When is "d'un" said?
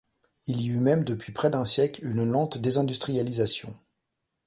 1.51-1.63